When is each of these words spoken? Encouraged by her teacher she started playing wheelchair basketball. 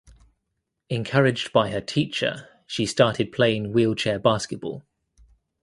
Encouraged 0.89 1.53
by 1.53 1.69
her 1.69 1.79
teacher 1.79 2.49
she 2.65 2.87
started 2.87 3.31
playing 3.31 3.71
wheelchair 3.71 4.17
basketball. 4.17 4.81